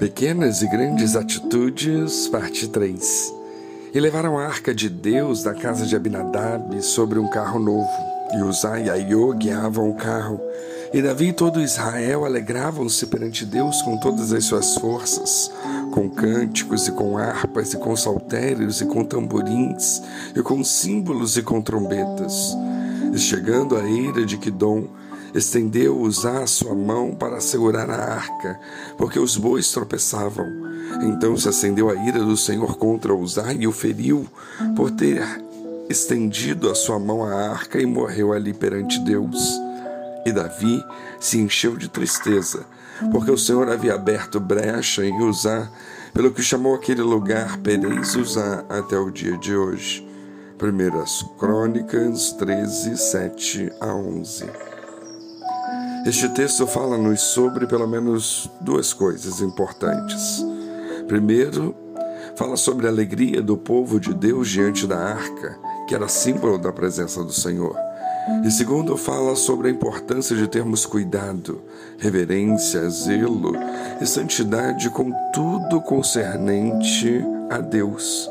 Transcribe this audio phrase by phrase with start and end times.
[0.00, 3.34] Pequenas e grandes atitudes, parte 3.
[3.92, 7.86] E levaram a arca de Deus da casa de Abinadab sobre um carro novo.
[8.32, 10.40] E Uzai e Aiô guiavam o carro.
[10.94, 15.50] E Davi e todo Israel alegravam-se perante Deus com todas as suas forças,
[15.92, 20.00] com cânticos e com harpas e com saltérios e com tamborins
[20.34, 22.56] e com símbolos e com trombetas.
[23.12, 24.88] E chegando a ira de Quidom,
[25.34, 28.58] estendeu Uzá a sua mão para segurar a arca,
[28.96, 30.46] porque os bois tropeçavam.
[31.02, 34.26] Então se acendeu a ira do Senhor contra Uzá e o feriu
[34.76, 35.22] por ter
[35.88, 39.60] estendido a sua mão à arca e morreu ali perante Deus.
[40.24, 40.84] E Davi
[41.18, 42.64] se encheu de tristeza,
[43.10, 45.70] porque o Senhor havia aberto brecha em Uzá,
[46.12, 50.06] pelo que chamou aquele lugar Perez Uzá até o dia de hoje.
[50.58, 54.69] Primeiras Crônicas 13, 7 a 11.
[56.06, 60.44] Este texto fala-nos sobre pelo menos duas coisas importantes.
[61.06, 61.74] Primeiro,
[62.34, 66.72] fala sobre a alegria do povo de Deus diante da arca, que era símbolo da
[66.72, 67.76] presença do Senhor.
[68.44, 71.60] E segundo, fala sobre a importância de termos cuidado,
[71.98, 73.52] reverência, zelo
[74.00, 78.30] e santidade com tudo concernente a Deus.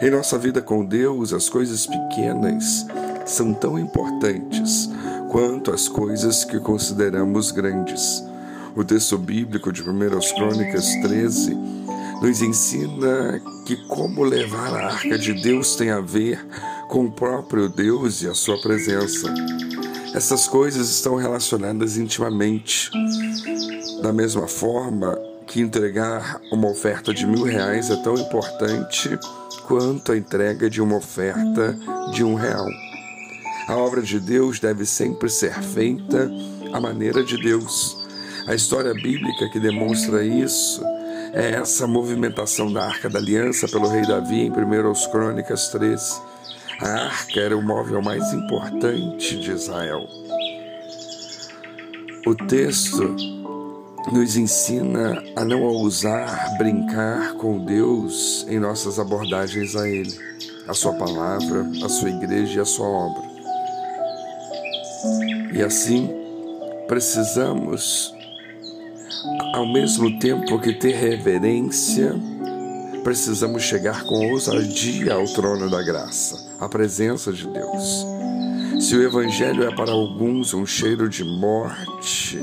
[0.00, 2.86] Em nossa vida com Deus, as coisas pequenas
[3.28, 4.88] são tão importantes
[5.30, 8.24] quanto as coisas que consideramos grandes.
[8.74, 9.86] O texto bíblico de 1
[10.34, 11.54] Crônicas 13
[12.22, 16.44] nos ensina que como levar a arca de Deus tem a ver
[16.88, 19.32] com o próprio Deus e a sua presença.
[20.14, 22.90] Essas coisas estão relacionadas intimamente.
[24.02, 29.18] Da mesma forma que entregar uma oferta de mil reais é tão importante
[29.66, 31.76] quanto a entrega de uma oferta
[32.12, 32.66] de um real.
[33.68, 36.32] A obra de Deus deve sempre ser feita
[36.72, 37.98] à maneira de Deus.
[38.46, 40.82] A história bíblica que demonstra isso
[41.34, 46.18] é essa movimentação da Arca da Aliança pelo rei Davi em 1 Crônicas 13.
[46.80, 50.08] A arca era o móvel mais importante de Israel.
[52.26, 53.16] O texto
[54.10, 60.18] nos ensina a não ousar brincar com Deus em nossas abordagens a Ele,
[60.66, 63.27] a Sua palavra, a Sua igreja e a Sua obra.
[65.52, 66.10] E assim,
[66.88, 68.12] precisamos,
[69.54, 72.14] ao mesmo tempo que ter reverência,
[73.04, 78.06] precisamos chegar com ousadia ao trono da graça, à presença de Deus.
[78.80, 82.38] Se o Evangelho é para alguns um cheiro de morte,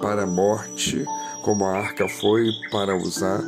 [0.00, 1.04] para a morte,
[1.42, 3.40] como a arca foi para usar,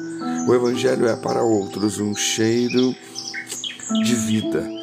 [0.49, 2.95] o Evangelho é para outros um cheiro
[4.05, 4.78] de vida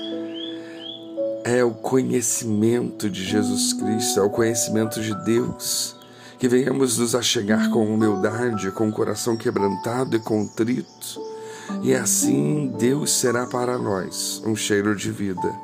[1.45, 5.95] é o conhecimento de Jesus Cristo, é o conhecimento de Deus.
[6.39, 11.21] Que venhamos nos achegar com humildade, com o coração quebrantado e contrito,
[11.81, 15.55] e assim Deus será para nós um cheiro de vida.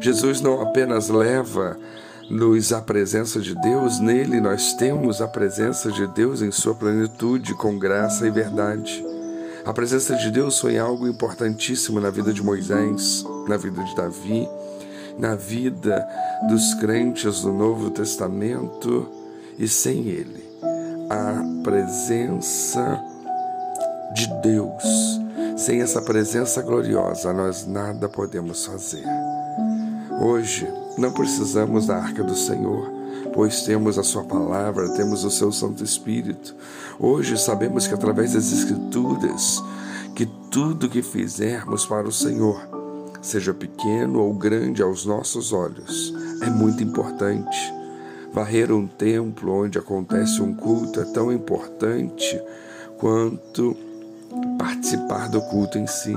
[0.00, 6.40] Jesus não apenas leva-nos à presença de Deus, nele nós temos a presença de Deus
[6.40, 9.04] em sua plenitude, com graça e verdade.
[9.64, 14.48] A presença de Deus foi algo importantíssimo na vida de Moisés, na vida de Davi,
[15.18, 16.06] na vida
[16.48, 19.08] dos crentes do Novo Testamento
[19.58, 20.42] e sem ele.
[21.10, 23.00] A presença
[24.14, 25.20] de Deus,
[25.56, 29.04] sem essa presença gloriosa, nós nada podemos fazer.
[30.20, 32.90] Hoje não precisamos da arca do Senhor,
[33.32, 36.54] pois temos a Sua palavra, temos o Seu Santo Espírito.
[36.98, 39.62] Hoje sabemos que através das Escrituras,
[40.14, 42.81] que tudo que fizermos para o Senhor,
[43.22, 46.12] seja pequeno ou grande aos nossos olhos,
[46.42, 47.72] é muito importante.
[48.32, 52.40] Varrer um templo onde acontece um culto é tão importante
[52.98, 53.76] quanto
[54.58, 56.16] participar do culto em si.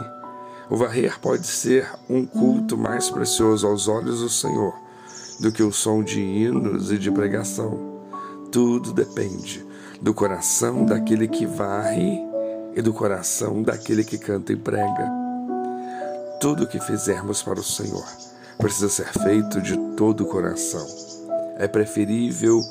[0.69, 4.73] O varrer pode ser um culto mais precioso aos olhos do Senhor
[5.39, 8.01] do que o som de hinos e de pregação.
[8.51, 9.65] Tudo depende
[10.01, 12.19] do coração daquele que varre
[12.75, 15.24] e do coração daquele que canta e prega.
[16.39, 18.05] Tudo o que fizermos para o Senhor
[18.57, 20.85] precisa ser feito de todo o coração.
[21.57, 22.61] É preferível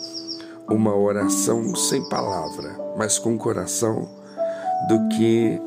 [0.69, 4.09] uma oração sem palavra, mas com coração,
[4.89, 5.61] do que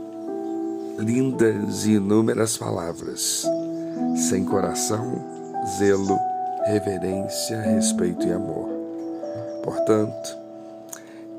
[1.00, 3.46] lindas e inúmeras palavras.
[4.16, 5.24] Sem coração,
[5.78, 6.20] zelo,
[6.66, 8.70] reverência, respeito e amor.
[9.64, 10.38] Portanto,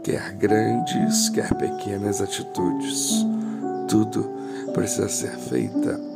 [0.02, 3.24] quer grandes, quer pequenas atitudes,
[3.88, 4.28] tudo
[4.74, 6.07] precisa ser feita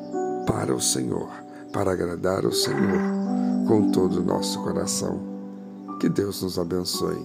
[0.62, 1.28] para o Senhor,
[1.72, 3.00] para agradar o Senhor
[3.66, 5.20] com todo o nosso coração.
[5.98, 7.18] Que Deus nos abençoe.